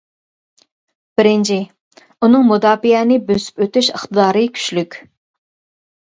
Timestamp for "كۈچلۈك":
4.55-4.99